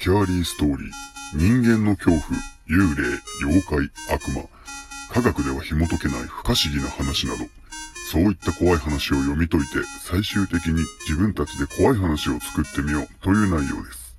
[0.00, 0.90] キャーリーストーリー、
[1.34, 2.22] 人間の恐怖、
[2.66, 4.48] 幽霊、妖怪、悪魔、
[5.12, 7.44] 科学では紐解けない不可思議な話など、
[8.10, 9.68] そういった怖い話を読み解いて、
[10.00, 13.08] 最終的に自分たちで怖い話を作ってみよう。
[13.22, 14.16] という内容です。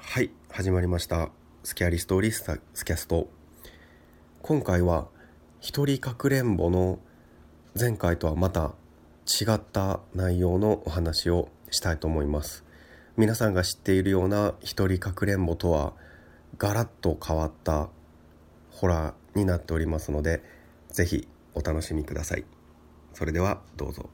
[0.00, 0.30] はい。
[0.50, 1.30] 始まりました。
[1.62, 3.30] スキャリストーリースタスキャスト。
[4.42, 5.06] 今回は
[5.60, 6.98] 一人かくれんぼの
[7.78, 8.74] 前回とはまた
[9.26, 12.64] 違った内容のお話をしたいと思います。
[13.20, 15.92] 皆さんが知っているような一人かくれんぼとは
[16.56, 17.90] ガラッと変わった
[18.70, 20.42] ホラーになっておりますので
[20.88, 22.46] ぜひお楽しみください
[23.12, 24.08] それではどうぞ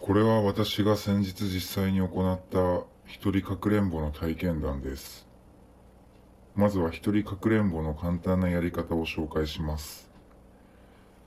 [0.00, 5.27] これは私が先日実際に行った一人かくれんぼの体験談です。
[6.58, 10.10] まずは一人かくれんぼの簡単なやり方を紹介します。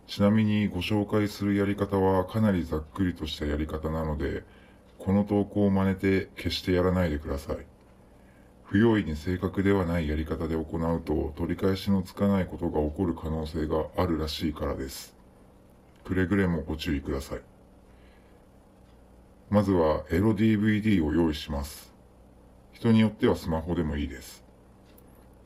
[0.05, 4.43] ちなみにご紹介するやり方はかなりざっくりとしたやり方なので、
[4.99, 7.65] この投稿を真似て決してやらないでください。
[8.65, 15.15] 不用意に正確ではないやり方で行うと取り返しのつかないことが起こる可能性があるらしいからです。
[16.03, 17.41] くれぐれもご注意ください。
[19.49, 21.93] まずはエロ DVD を用意します。
[22.73, 24.40] 人によってはスマホでもいいです。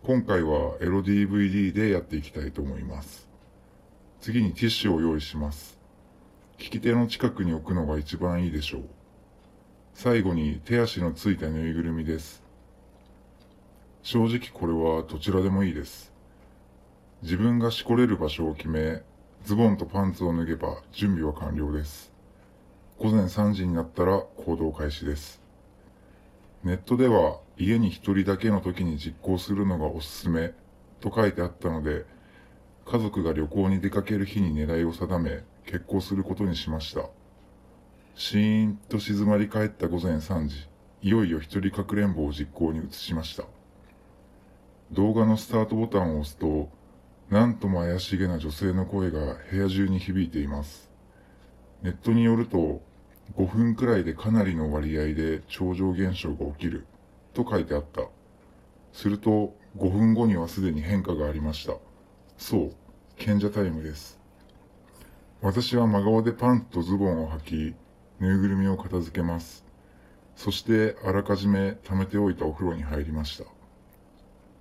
[0.06, 3.28] 今回はエロ DVD でやっていきたいと思います。
[4.22, 5.80] 次にティッシュを用意します。
[6.60, 8.84] 利き手の近くに置くのが一番いいでしょう。
[9.96, 12.44] 最後に手足のついたぬいぐるみです。
[14.04, 16.14] 正直これはどちらでもいいです。
[17.24, 19.02] 自分がしこれる場所を決め、
[19.44, 22.14] ズボンとパンツを脱げば準備は完了です。
[23.00, 25.42] 午前3時になったら行動開始です。
[26.64, 30.54] ネットでは家に一人だけの時に実行するのがおすすめ
[31.00, 32.06] と書いてあったので、
[32.86, 37.10] 家族が旅行に出かける日に狙いを定め、決行することにしました。
[38.16, 40.68] シーンと静まり返った午前3時、
[41.02, 43.46] いよいよ一人かくれんぼを実行に移しました。
[44.92, 46.70] 動画のスタートボタンを押すと、
[47.30, 50.92] なんとも怪しげな女性の声が部屋中に響いています。
[51.82, 52.82] ネットによると、
[53.36, 56.86] 5分くらいでかなりの割合で超常現象が起きる
[57.36, 58.02] と書いてあった。
[58.94, 61.76] すると、5分後にはすでに変化がありました。
[62.38, 62.72] そう、
[63.18, 64.20] 賢者タイムです。
[65.42, 67.76] 私は真顔でパンツとズボンを履き、
[68.20, 69.66] ぬいぐるみを片付けます。
[70.36, 73.44] そして、あらかじめ貯めておいたお風呂に入りました。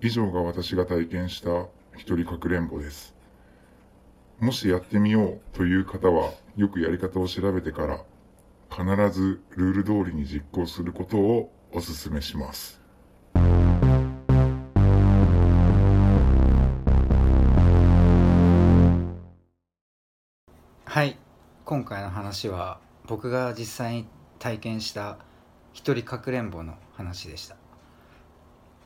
[0.00, 3.14] 以上が私が体験した一人かくれんぼです。
[4.40, 8.04] もしやってみようという方は、よくやり方を調べてから、
[8.68, 8.84] 必
[9.16, 12.80] ずルール通りに実行することをお勧めします。
[20.84, 21.16] はい。
[21.64, 24.06] 今回の話は僕が実際に
[24.38, 25.18] 体験した
[25.72, 27.56] 一人かくれんぼの話でした。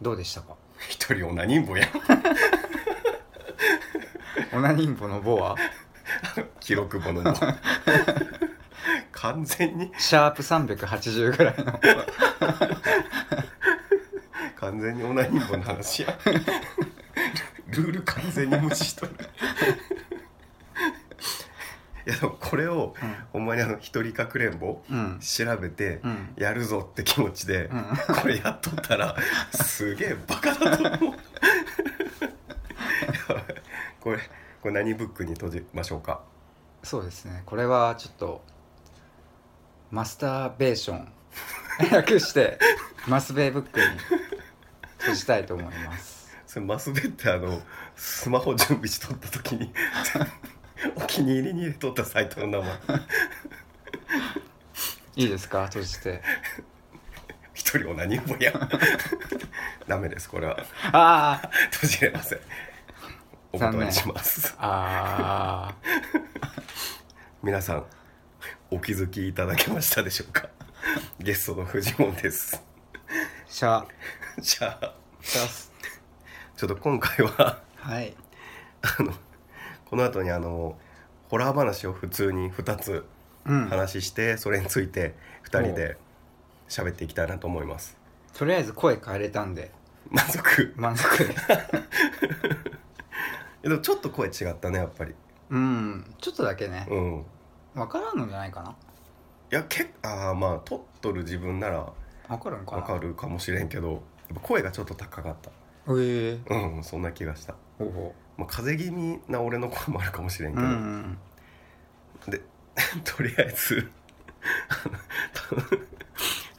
[0.00, 0.56] どうでしたか？
[0.88, 1.86] 一人オナニンボや。
[4.54, 5.56] オナニンボの棒は？
[6.60, 7.30] 記録簿の棒
[9.20, 9.92] 完全に。
[9.98, 11.80] シャープ380ぐらいの。
[14.56, 16.16] 完全にオナニンボの話や。
[17.68, 19.12] ルール完全に無視しとる。
[22.06, 22.94] いやでもこれを、
[23.32, 25.18] ほんまにあの一人かくれんぼうん。
[25.20, 26.34] 調べてうん。
[26.36, 27.84] やるぞって気持ちで、うん。
[28.22, 29.16] これやっとったら
[29.52, 31.18] すげえバカだと思う。
[34.00, 34.18] これ
[34.62, 36.22] これ何ブックに閉じましょうか？
[36.84, 37.42] そうですね。
[37.46, 38.42] これはちょっと
[39.90, 41.08] マスターベーション。
[41.92, 42.58] 略して
[43.06, 43.86] マスベイブックに
[44.98, 46.28] 閉じたいと思います。
[46.46, 47.60] それマスベってあの
[47.96, 49.72] スマホ準備しとった時に
[50.96, 53.00] お気に入りに入れとったサイトの名前。
[55.16, 55.66] いいですか？
[55.66, 56.22] 閉じて。
[57.54, 58.52] 一人を何もや。
[59.86, 60.56] ダメですこれは。
[60.92, 62.40] ああ閉じれません。
[63.52, 64.54] お断りします。
[64.58, 65.74] あ
[67.42, 67.86] 皆さん
[68.70, 70.48] お気づきいただけましたでしょうか？
[71.18, 72.62] ゲストのフジモンです。
[73.08, 73.84] ーシャ。
[74.40, 75.46] じゃあシャ。
[75.46, 75.72] ス
[76.56, 78.14] ちょっと今回ははい。
[78.82, 79.14] あの
[79.86, 80.78] この後にあの
[81.28, 83.04] ホラー話を普通に2つ
[83.46, 83.68] うん。
[83.68, 85.96] 話して、それについて2人で
[86.68, 87.96] 喋っていきたいなと思います。
[88.34, 89.70] とりあえず声変えれたんで。
[90.10, 90.74] 満足？
[90.76, 91.08] 満足。
[93.62, 95.14] でもちょっと声違ったねやっぱり。
[95.50, 96.14] うん。
[96.20, 96.86] ちょっとだけね。
[96.90, 97.24] うん
[97.74, 98.74] 分からんのじゃないかな。
[99.50, 101.86] いやけああまあ撮っとる自分なら
[102.28, 102.78] 分かるんかな。
[102.82, 104.00] わかるかもしれんけどやっ
[104.34, 105.50] ぱ声がちょっと高かった。
[105.90, 106.54] ええ。
[106.54, 111.18] うんそんな気がした、ほうほまあ、風邪気味な俺の声もあるかもしれんけううど、ん。
[112.28, 112.40] で
[113.04, 113.90] とりあえず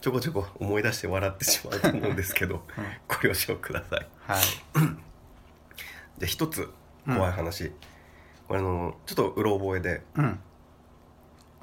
[0.01, 2.63] ちょこちょこ思い出して笑ってしまうと思うんですけど
[3.07, 4.07] ご了承ください。
[4.25, 4.44] はい。
[6.19, 6.69] で一つ
[7.06, 7.71] 怖い話、
[8.47, 10.39] これあのちょっとうろ覚えでうん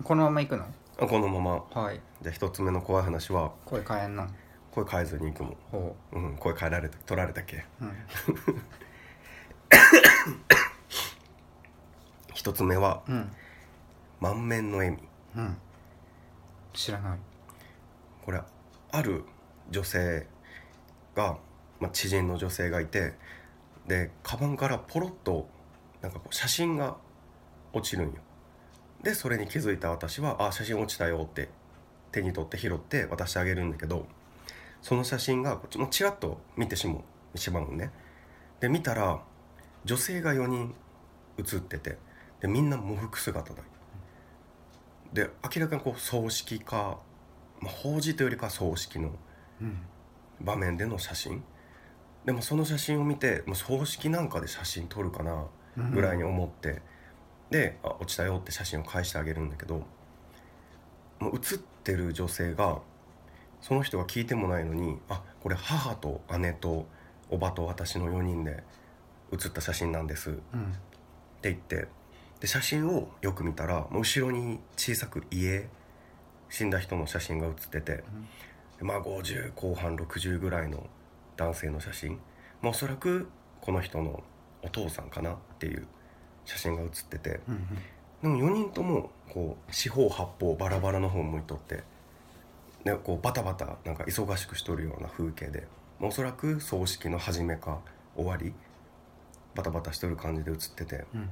[0.04, 0.66] このまま行くの？
[0.98, 1.64] あこのまま。
[1.82, 2.00] はい。
[2.22, 4.26] じゃあ一つ目の怖い話は声変えんの
[4.70, 5.56] 声変えずに行くもん。
[5.70, 6.18] ほう。
[6.18, 7.64] ん声変えられた取られたっけ？
[7.80, 7.92] ううん。
[12.34, 13.32] 一つ目はうん。
[14.20, 14.98] 満面の笑み。
[15.36, 15.56] うん。
[16.72, 17.18] 知らない。
[18.24, 18.40] これ
[18.92, 19.24] ある
[19.70, 20.26] 女性
[21.14, 21.38] が、
[21.80, 23.14] まあ、知人の女性がいて
[23.86, 25.48] でカバンからポロッと
[26.02, 26.96] なんかこう写真が
[27.72, 28.14] 落ちるんよ
[29.06, 31.48] でそれに気づいた私は「あ写真落ちたよ」って
[32.10, 34.08] 手に取って拾って渡してあげるんだけど
[34.82, 36.96] その写真がこっちもちらっと見てしま
[37.32, 37.92] うしまうのね。
[38.58, 39.22] で見たら
[39.84, 40.74] 女性が4人
[41.38, 41.98] 写ってて
[42.40, 43.64] でみんな喪服姿だよ。
[45.12, 46.98] で明らかにこう葬式か、
[47.60, 49.12] まあ、法事というよりかは葬式の
[49.60, 49.78] うん。
[50.40, 51.44] 場面での写真。
[52.24, 55.46] でもその写真を見てもう葬式なんかで写真撮るかな
[55.92, 56.82] ぐらいに思って、
[57.50, 59.84] であ落ちたよって写真を返してあげるんだけど
[61.18, 62.80] もう写ってる女性が
[63.60, 66.86] その人が聞いてもないのに「あこれ母と姉と
[67.30, 68.62] おばと私の4人で
[69.30, 70.74] 写った写真なんです」ってうん
[71.42, 71.88] 言って
[72.40, 75.68] で写真をよく見たら後ろに小さく家
[76.48, 78.04] 死んだ人の写真が写ってて、
[78.78, 80.86] でまあ50後半60ぐらいの
[81.36, 82.20] 男性の写真、
[82.62, 83.28] まあ、おそらく
[83.60, 84.22] この人の
[84.62, 85.86] お父さんかなっていう
[86.46, 87.40] 写真が写ってて。
[87.48, 87.66] うん
[88.22, 91.82] でも4人ともこう四方八方バラバラの方向いとって
[92.84, 95.66] でこうバタバタなんか忙しくしとるような風景で、
[96.00, 97.80] まあ、おそらく葬式の始めか
[98.14, 98.54] 終わり
[99.54, 101.04] バタバタしとる感じで写ってて。
[101.14, 101.30] うん。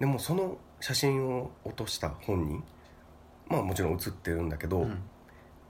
[0.00, 2.62] でもその写真を落とした本人
[3.48, 4.98] まあもちろん写ってるんだけど、うん。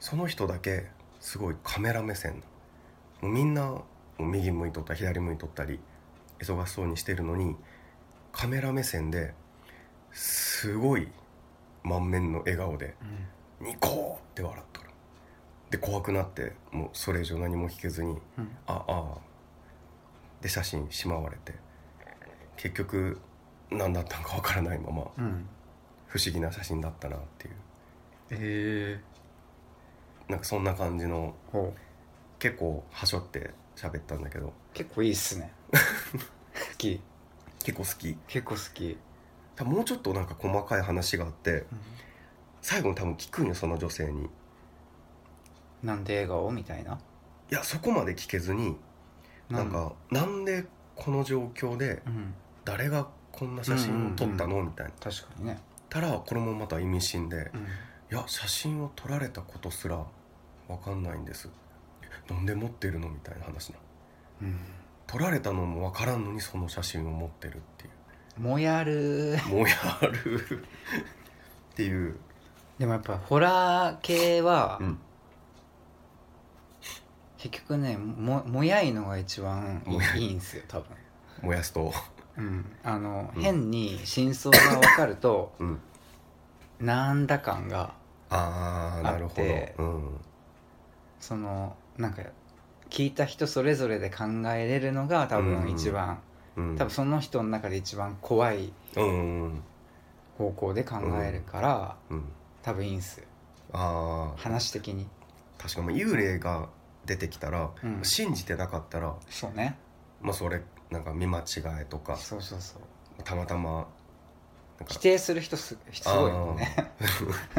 [0.01, 0.87] その人だけ
[1.21, 2.43] すごいカメラ目線
[3.21, 3.81] もうみんな
[4.19, 5.81] 右向いとったり左向いとったり
[6.41, 7.57] 忙しそうにしてるのに
[8.39, 9.35] カメラ目線で
[10.13, 11.09] すごい
[11.83, 12.95] 満面の笑顔で
[13.61, 14.91] ニコーって笑っとる。
[15.71, 18.49] で怖くなってもうそれ以上何も聞けずにうん。
[18.69, 19.15] ああ
[20.41, 21.53] で写真しまわれて。
[22.57, 23.19] 結局
[23.73, 25.49] 何だったんかわからないままうん。
[26.07, 27.55] 不思議な写真だったなっていう。
[28.31, 29.01] え
[30.29, 30.31] え。
[30.31, 31.35] なんかそんな感じの
[32.39, 34.53] 結構はしょって喋ったんだけど。
[34.75, 35.53] 結構いいっすね。
[36.55, 37.01] 好き
[37.65, 38.17] 結構好き。
[38.27, 38.99] 結構好き。
[39.57, 41.67] 多分もうちょっとなんか細かい話があって
[42.63, 44.29] 最後に多分聞くんよその女性に。
[45.83, 46.51] なんで笑顔？
[46.53, 46.99] みたいな？
[47.51, 48.77] いやそこまで聞けずに
[49.49, 49.71] なん？
[49.71, 50.65] かなんで
[50.97, 52.35] この状況でうん。
[52.65, 54.63] 誰がこんな写真を撮ったの？
[54.63, 54.93] みたいな。
[55.01, 55.59] 確かにね。
[55.89, 57.61] たらこれもまた意味深でうん。
[57.61, 57.65] い
[58.11, 60.05] や写真を撮られたことすら
[60.69, 61.49] 分かんないんです。
[62.29, 63.09] なんで持ってるの？
[63.09, 63.79] みたいな話な
[64.43, 64.59] うん
[65.09, 67.89] 撮られたのも分からんのにその写真を持ってるってい
[68.39, 68.41] う。
[68.41, 69.37] もやる。
[69.49, 70.41] もやる
[71.73, 72.17] っていう、
[72.79, 74.99] でもやっぱホラー系はうん、
[77.39, 80.21] 結局ねももやいのが一番いもやい。
[80.21, 80.87] いいいんすよ多分。
[81.43, 81.93] 燃やすと。
[82.37, 82.65] うん。
[82.85, 83.43] あの、うん。
[83.43, 85.81] 変に真相が分かるとうん。
[86.81, 87.95] なんだ感が
[88.31, 89.43] ああなるほど。
[89.43, 90.21] あってうん。
[91.19, 92.23] そのなんか
[92.91, 96.21] 聞いた人それぞれで考えれるのが多分一番、
[96.57, 96.77] うん。
[96.77, 99.43] 多分その人の中で一番怖いうん。
[99.43, 99.63] うん
[100.39, 102.25] 方向で考えるから、うん。
[102.63, 103.19] 多分いいんす。
[103.21, 103.27] よ
[103.73, 105.07] ああ話的に。
[105.59, 106.69] 確かに幽霊が
[107.07, 108.01] 出てきたら、うん。
[108.05, 109.77] 信じてなかったらそうね。
[110.23, 112.17] まあそれなんか見間違いとか。
[112.17, 113.23] そうそうそう。
[113.25, 113.89] たまたま
[114.87, 116.69] 否定する人すすごいもんね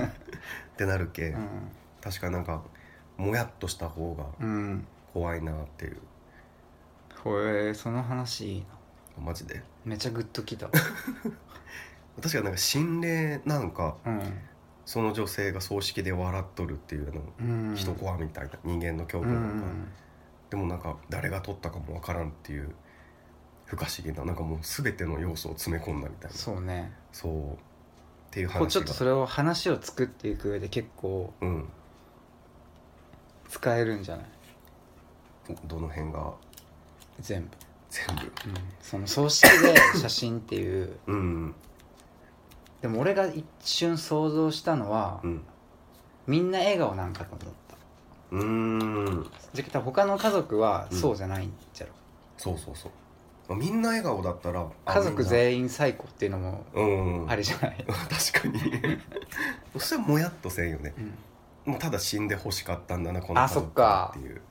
[0.73, 1.47] ってなるけ、うん。
[2.01, 2.63] 確かになんか
[3.17, 5.97] もやっとした方がうん怖いなっていう。
[7.23, 8.65] これその話いいな。
[9.25, 9.61] マジで？
[9.85, 10.69] めちゃグッときた。
[12.21, 14.21] 確かになんか心霊なんかうん。
[14.85, 17.75] その女性が葬式で笑っとるっていうのうん。
[17.75, 19.87] 人怖みたいな人間の恐う怖なんか、ん
[20.49, 22.73] でもなんか誰が撮ったかもわからんっていう
[23.65, 26.37] 不可思議ななんかもう全ての要素を詰め込んだみたいな。
[26.37, 26.91] そうね。
[27.11, 27.53] そう。
[27.53, 27.57] っ
[28.31, 28.59] ていう話が。
[28.61, 31.69] こうちょっとそれを話を作っていく上で結構うん。
[33.47, 34.25] 使えるんじゃない？
[35.65, 36.33] どの辺が？
[37.19, 37.49] 全部、
[37.89, 38.21] 全部？
[38.21, 38.29] うん、
[38.81, 40.97] その葬式で写真っていう。
[41.07, 41.55] うん。
[42.81, 45.41] でも俺が一瞬想像したのは、うん。
[46.27, 47.75] みんな笑顔なんかと思った。
[48.31, 49.31] うーん。
[49.53, 51.93] じゃあ他の家族はそうじゃないんじゃろ、
[52.37, 52.91] そうそうそう。
[53.49, 56.83] まあみんな笑顔だったらあ家族全員最高っていうのもう
[57.25, 57.29] ん。
[57.29, 58.59] あれじゃない、 確かに。
[59.73, 60.93] そしたらもやっとせんよね。
[60.97, 61.71] うん。
[61.73, 64.41] もうただ死んで欲しかったんだなこのあ家族そっかっていう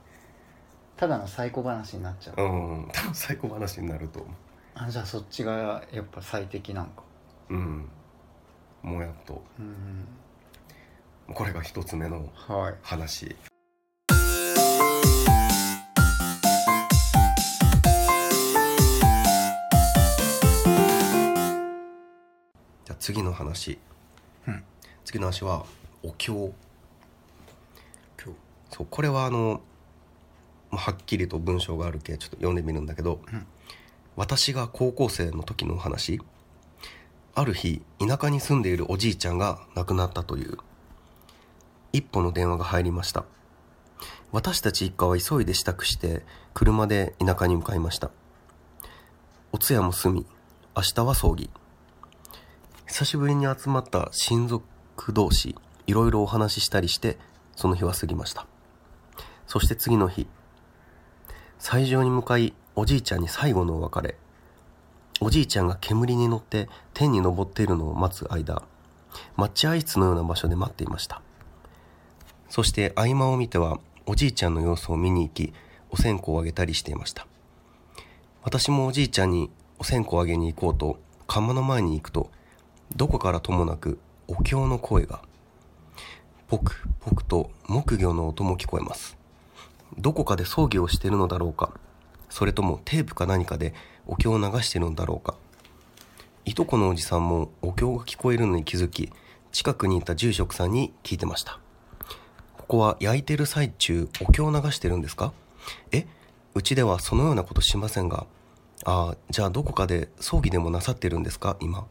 [0.99, 2.89] ただの最高話になっちゃう、うん。
[2.91, 4.29] 多分最高話になると思
[4.75, 7.03] あじゃあそっちがやっぱ最適なんか。
[7.49, 7.89] ううん。
[8.83, 9.41] もやっと。
[9.57, 10.05] うん
[11.33, 12.75] これが一つ目のはい。
[12.81, 13.27] 話。
[13.27, 23.79] じゃあ次の話、
[24.45, 24.63] うん。
[25.05, 25.65] 次の話は
[26.03, 26.33] お経。
[28.21, 28.39] 今日
[28.69, 29.68] そうこれはあのまあ
[30.71, 33.45] はっきりと文章があるけちょっと読んでみるんだけど、うん。
[34.15, 36.21] 私が高校生の時のお話。
[37.35, 40.57] ある日田舎に住んでいるおじいちゃんが亡くなったという。
[41.93, 43.25] 一本の電話が入りました。
[44.31, 46.23] 私たち一家は急いで支度して
[46.53, 48.11] 車で田舎に向かいました。
[49.51, 50.25] お通夜も済み
[50.75, 51.49] 明日は葬儀。
[52.85, 55.55] 久しぶりに集まった親族同士
[55.87, 57.17] いろいろお話ししたりして
[57.55, 58.45] その日は過ぎました。
[59.47, 60.27] そして次の日
[61.59, 64.15] 斎場に向かいおじいちゃんに最後のお別れ。
[65.19, 68.63] おじいちゃんが煙に乗って天に昇っているのを待つ間
[69.35, 71.21] 待合室のような場所で待っていました。
[72.47, 75.53] そして合間を見てはおじいちゃんの様子を見に行き
[75.89, 77.27] お線香をあげたりしていました。
[78.41, 80.97] 私もおじいちゃんにお線香をあげに行こうと
[81.27, 82.31] 窯の前に行くと
[82.95, 83.99] どこからともなく
[84.29, 85.21] お経の声が
[86.47, 89.18] ポクポクと木魚の音も聞こえます。
[89.97, 91.71] どこかで葬儀をしているのだろうか。
[92.29, 93.73] それともテープか何かで
[94.05, 95.35] お経を流しているのだろうか。
[96.45, 99.11] いとこのおじさんもお経が聞こえるのに気づき
[99.51, 101.59] 近くにいた住職さんに聞いてました。
[102.57, 105.33] ここは焼いてる最中お経を流してるんですか？
[105.91, 106.05] え
[106.53, 108.27] うちではそのようなことしませんが。
[108.85, 111.85] ああじゃあどこかで葬儀でもなさってるんですか今？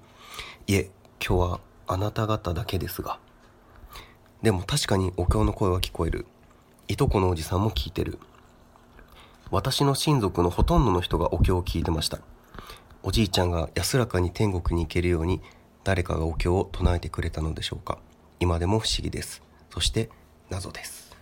[0.67, 0.90] いえ
[1.25, 3.19] 今日はあなた方だけですが。
[4.43, 6.26] でも確かにお経の声は聞こえる。
[6.88, 8.18] いとこのおじさんも聞いてる。
[9.50, 12.18] 私の親族のほとんどの人がお経を聞いてました。
[13.02, 15.40] おじいちゃんが安らかに天国に行けるように
[15.85, 17.99] 誰かがお経を唱えてくれたのでしょうか。
[18.40, 19.42] 今でも不思議です。
[19.71, 20.11] そして
[20.50, 21.16] 謎です。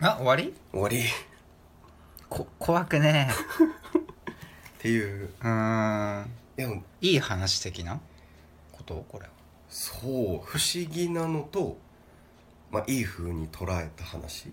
[0.00, 0.54] あ終わり？
[0.72, 0.98] 終わり。
[1.00, 1.02] っ
[2.28, 3.30] こ怖くね。
[4.78, 5.26] ていう。
[5.26, 6.30] えうーん。
[6.56, 8.00] でもいい話的な
[8.72, 9.04] こと？
[9.08, 9.32] これは。
[9.68, 11.78] そう不思議なのと
[12.72, 14.50] まあいい風に捉えた話。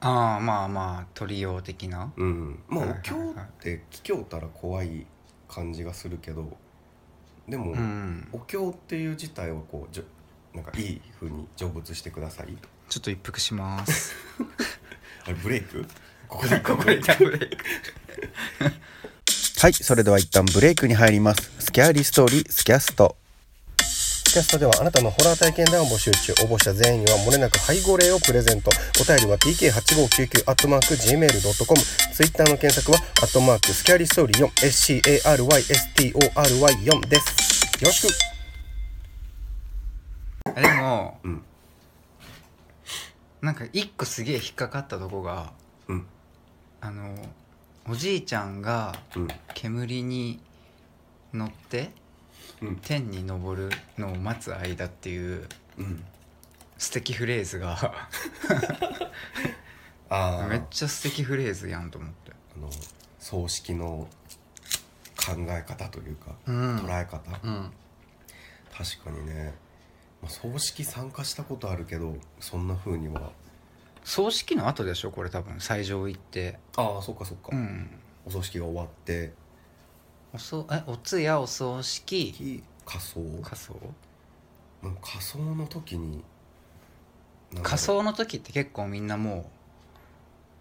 [0.00, 2.12] ああまあまあ鳥用的な。
[2.16, 2.58] うん。
[2.68, 5.06] まあお経って聞きょうたら怖い
[5.48, 6.56] 感じがするけど
[7.48, 8.28] でも、うん。
[8.32, 10.02] お経っていう自体をこうじょ
[10.54, 12.48] なんかいい風に成仏してください
[12.88, 14.14] ちょっと一服します。
[15.24, 15.86] あれブレイク？
[16.28, 17.64] ここでここで一旦ブレイク。
[19.60, 21.52] はい、それでは一旦ブレイクに入ります。
[21.60, 23.16] スキャーリーストーリー、スキャスト。
[24.32, 26.32] キャストではあなたのホラー体験談を募集中。
[26.44, 28.70] 応募した全員には漏れなく配合例をプレゼント。
[28.98, 31.80] お便りは tk8599 アットマーク gmail.com
[32.14, 37.84] ツイッターの検索はアットマークスキャリーストーリー 4SCARYSTORY4 です。
[37.84, 38.08] よろしく。
[40.56, 41.42] あでも、うん。
[43.42, 45.52] なんか一個すげえ引っかかったとこが
[45.88, 46.06] うん。
[46.80, 47.14] あの
[47.86, 49.28] おじいちゃんがうん。
[49.52, 50.40] 煙に
[51.34, 52.01] 乗ってうん
[52.82, 56.04] 天に昇るのを待つ間っていううん。
[56.78, 57.78] 素敵フレーズが
[60.08, 62.32] ああめっちゃ素敵フレーズやんと思って。
[62.56, 62.70] あの
[63.18, 64.08] 葬式の
[65.16, 66.78] 考え方というか、うん。
[66.80, 67.70] 捉え方、うん。
[68.76, 69.54] 確かにね、
[70.20, 73.30] まあ、葬式参加したことあるけどそんな風には。
[74.04, 75.12] 葬式の後でしょ？
[75.12, 75.60] これ多分。
[75.60, 76.58] 斎場行って。
[76.76, 77.90] ああそっかそっか、うん。
[78.26, 79.32] お葬式が終わって
[80.34, 82.62] おそえお通夜お葬式？
[82.86, 83.74] 仮装仮装
[84.82, 86.22] なんか仮装の時になんだ
[87.54, 89.50] ろう仮装の時って結構みんなも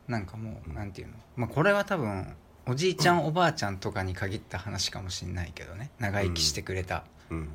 [0.10, 1.14] うなんかもうなんていうの？
[1.38, 2.36] まあこれは多分
[2.68, 5.90] おじいちゃんおばあちゃんとかに限った話かもしんないけどね。
[6.00, 7.50] 長生きしてくれた、うん。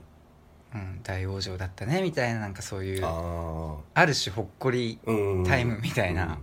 [0.75, 6.25] うん、大往生だったねみたいななんかそういうあある種ほっこりあうんタイムみたいな。
[6.25, 6.39] うん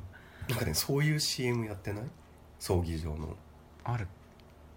[0.50, 2.03] なんかねそういう CM やってない？
[2.60, 3.36] 葬儀場の。
[3.86, 4.08] ある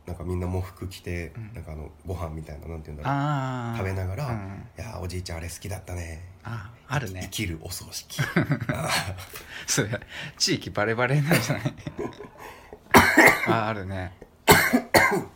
[0.06, 1.52] なんかみんな喪服着て、うん。
[1.54, 3.12] なんかあのご飯みたいななんていうんだろう。
[3.12, 6.22] ああ食べながら、いうん、やーおじいちゃんあれ好きだったね。
[6.44, 8.20] あある生ねきるお葬式。
[8.72, 8.88] あ
[9.66, 10.00] それ
[10.38, 11.74] 地域バレバレなんじゃない？
[13.48, 14.12] ああるね。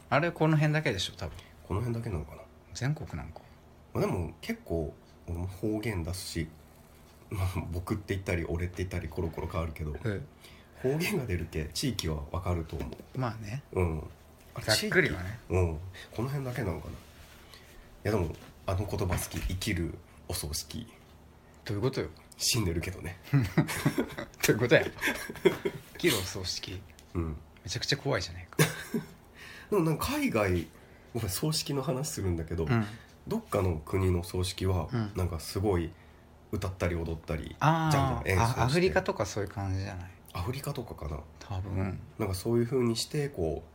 [0.09, 1.35] あれこの辺だけでしょ多分。
[1.37, 2.43] ーこの辺だけなのかな、
[2.75, 3.41] 全国なんか。
[3.95, 4.95] まあ、でも結構
[5.29, 6.49] 俺も方言出すし
[7.31, 10.27] まあ 僕って言ったり俺って言ったりコロコロ変わるけどうん
[10.83, 12.87] 方言が出るけ地域はわかると思
[13.17, 13.63] まあね。
[13.73, 13.99] ううん。
[13.99, 14.03] あ
[14.63, 15.39] ざっくりはね。
[15.51, 15.79] うん。
[16.15, 16.93] この辺だけなのかな。
[16.93, 16.97] い
[18.05, 18.35] やでも
[18.67, 19.95] あの言葉好き生きる
[20.29, 20.87] お葬式。
[21.65, 22.09] どういうことよ？
[22.39, 23.19] 死んでるけどね。
[23.33, 23.39] ど
[24.49, 24.83] ういうことや
[25.99, 26.81] キロ葬式。
[27.15, 27.37] うん。
[27.65, 28.57] めちゃくちゃ怖いじゃないか。
[29.71, 30.67] でもなんか海外
[31.15, 32.87] ごめん葬式の話するんだけど、うん。
[33.29, 35.13] どっかの国の葬式は、うん。
[35.15, 35.93] なんかすごい
[36.53, 38.61] 歌ったり踊ったりあじゃんーじゃん演奏して。
[38.61, 40.11] あアフリカとかそういう感じじゃない？
[40.33, 41.19] アフリカとかかな。
[41.39, 42.01] 多分。
[42.19, 43.71] なんかそういう風にしてこう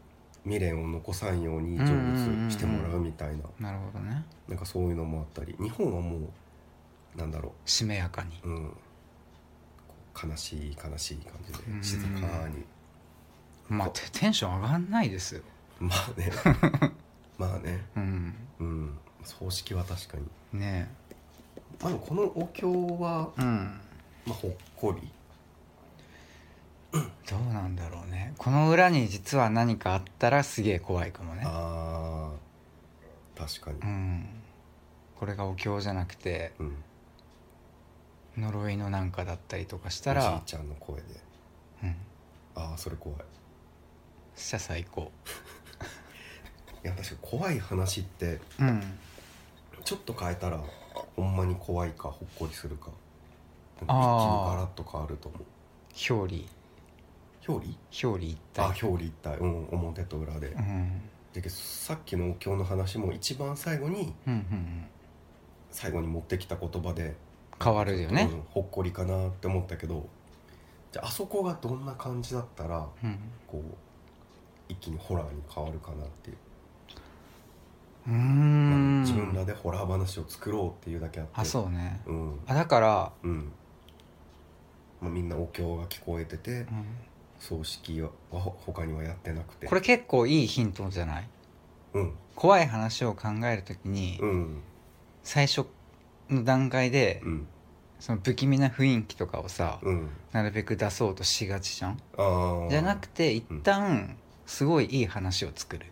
[0.46, 3.44] 未練を残さんように成仏してもらうみたいな。
[3.60, 4.24] なるほどね。
[4.48, 5.56] なんかそういうのもあったり。
[5.60, 8.40] 日本はもうなんだろしめやかに。
[8.44, 8.72] う、うん、
[10.30, 11.80] 悲しい悲しい感じうん。
[11.80, 12.12] で静か
[12.48, 12.64] に。
[13.68, 15.42] まあテテンション上がんないですよ。
[15.80, 16.32] まあね。
[17.38, 17.84] まあね。
[17.98, 18.36] うん。
[18.60, 18.98] うん。
[19.24, 20.18] 葬式は確か
[20.54, 20.60] に。
[20.60, 20.90] ね
[21.82, 23.82] まあこのお経は、えうん。
[24.28, 25.10] まあ、ほっこり
[26.92, 27.02] ど
[27.38, 28.34] うなんだろうね。
[28.38, 31.42] この裏に実は何かあったらすげえ怖いかもね。
[31.46, 33.40] あー。
[33.40, 33.80] 確かに。
[33.80, 34.26] うん。
[35.16, 36.76] これがお経じゃなくてうん。
[38.38, 41.04] 呪いのなんかだったりとかしたおじいらちゃんの声で。
[41.84, 41.96] うん。
[42.56, 43.20] ああそれ怖い。
[44.36, 45.12] そしたら最高。
[46.84, 48.82] いや確かに怖い話ってうん。
[49.84, 50.60] ちょっと変えたら
[51.16, 52.90] ほんまに怖いかほっこりするか
[53.78, 53.96] 一気にガ
[54.56, 55.46] ラッと変わると思う。
[56.14, 56.46] 表裏
[57.48, 57.78] 表裏？
[57.92, 59.38] 表裏一あ体表裏一体。
[59.38, 61.02] うん表と裏で、うん。
[61.34, 64.86] でけどさっきのお経の話も一番最後にうんうんうん。
[65.72, 67.16] 最後に持ってきた言葉で
[67.62, 68.30] 変わるよね。
[68.32, 70.08] うんほっこりかなって思ったけど
[70.92, 73.20] じゃああそこがどんな感じだったらうん。
[73.48, 73.76] こう
[74.68, 76.38] 一気にホラーに変わるかなっていう、
[78.08, 79.02] うーん。
[79.02, 81.32] 自分らでホラー話を作ろうっていうだけあって。
[81.36, 82.02] あそうね。
[82.08, 82.40] うん。
[82.48, 83.52] あだから、うん、
[85.02, 86.86] まあ、みんなお経が聞こえててうん
[87.48, 89.68] 葬式はほ他にはやってなくて。
[89.68, 91.28] これ結構いいヒントじゃない？
[91.94, 92.14] うん。
[92.36, 94.62] 怖い話を考えるときに、うん
[95.24, 95.66] 最初
[96.30, 97.48] の段階で、うん。
[98.00, 100.10] その不気味な雰囲気とかをさ、うん。
[100.32, 101.98] なるべく出そうとしがちじゃん？
[102.70, 105.86] じゃなくて一旦すごいいい話を作る。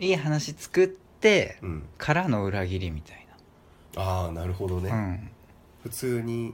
[0.00, 1.82] いい話作ってうん。
[1.98, 3.20] からの裏切りみたい
[3.96, 5.30] ああなるほどね、
[5.84, 6.52] 普通に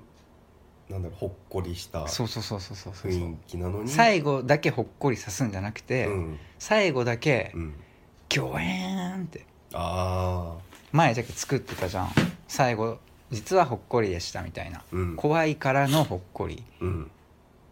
[0.91, 3.13] なんだろうほっこりしたそうそうそうそうそうそう。
[3.13, 3.89] 雰囲気なのに。
[3.89, 6.39] 最後だけほっこりさすんじゃなくて、うん。
[6.59, 7.75] 最後だけうん
[8.29, 9.47] 「ギョエーン!」って。
[9.73, 12.09] ああ前だけ作ってたじゃん。
[12.49, 12.99] 最後
[13.31, 14.83] 実はほっこりでしたみたいな。
[14.91, 15.17] うん。
[15.17, 16.65] 怖いからのほっこり。
[16.81, 17.11] うん。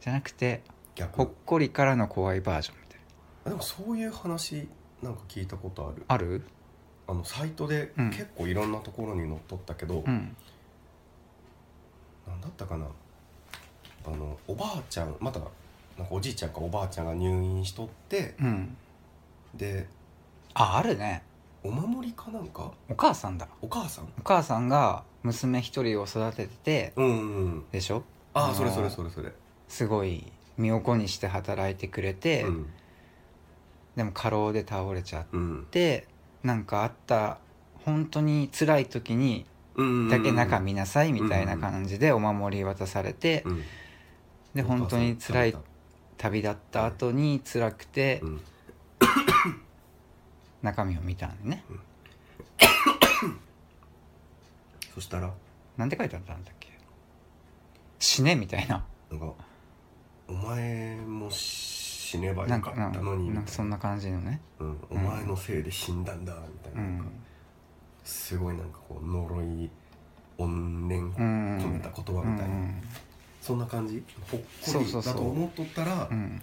[0.00, 0.62] じゃなくて
[0.94, 1.16] 逆。
[1.16, 3.00] ほっこりからの怖いバージョンみたい
[3.46, 3.50] な。
[3.50, 4.68] でもそういう話
[5.02, 6.04] なんか聞いたことある。
[6.06, 6.44] ある？
[7.08, 8.10] あのサイトでうん。
[8.10, 10.36] 結構いろんなところに載っとったけど、うん。
[12.28, 12.86] なんだったかな？
[14.12, 18.76] あのおばあちゃんまたなんかおじいちゃんかおばあちゃんが入院しとってうん。
[19.54, 19.86] で
[20.54, 21.22] ああるね。
[21.64, 22.70] お守りかなんか？
[22.88, 23.48] お母さんだ。
[23.60, 24.04] お母さん？
[24.18, 27.64] お母さんが娘一人を育てててうんうんうん。
[27.72, 28.04] でしょ？
[28.32, 29.32] ああそれそれそれそれ。
[29.68, 32.66] すごい身を粉にして働いてくれて、うん。
[33.96, 35.66] でも過労で倒れちゃっうん。
[35.70, 36.06] て
[36.44, 37.38] なんかあった
[37.84, 39.44] 本当に辛い時に
[39.74, 40.08] うん。
[40.08, 43.62] だけ中見なさいみたいな感じでお守り渡されて、うん
[44.58, 45.56] で本当に辛い
[46.16, 48.40] 旅立った後に辛くてさん。
[50.62, 51.64] 中身を見たんでね。
[51.70, 51.80] うん。
[54.94, 55.32] そしたら？
[55.76, 56.76] なんて書いてあったんだっけ？
[58.00, 58.84] 死ねみたいな。
[59.12, 59.32] なんか
[60.26, 63.40] お前も死ねばなんかよかったのにな。
[63.40, 64.40] んかそんな感じのね。
[64.58, 67.04] うん、お前のせいで死んだんだみたいうな,、
[68.04, 69.70] すごいなんかこう呪い
[70.36, 71.12] 怨念うん
[71.58, 72.82] 込めた言葉みたいな、うん
[73.48, 74.04] そんな感じ？
[74.30, 76.42] ほっこりだと思っとったらうん。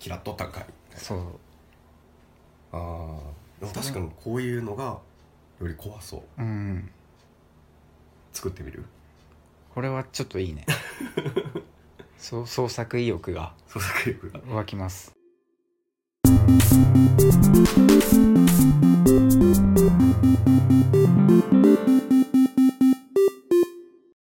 [0.00, 0.66] 嫌っとったんかい。
[0.94, 1.18] そう。
[2.70, 3.18] あ
[3.60, 5.02] あ確かにこういうのがよ
[5.66, 6.22] り怖そう。
[6.38, 6.88] うん。
[8.32, 8.84] 作ってみる？
[9.74, 10.64] これはちょっといいね。
[12.18, 14.40] そう創作意欲が創作力が。
[14.54, 15.12] 湧きます